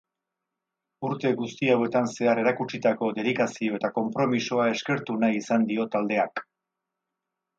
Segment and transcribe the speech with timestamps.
[1.09, 6.45] Urte guzti hauetan zehar erakutsitako dedikazio eta konpromisoa eskertu nahi izan dio taldeak.